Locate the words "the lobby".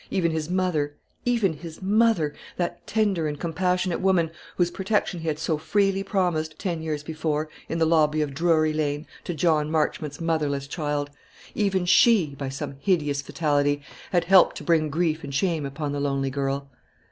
7.77-8.23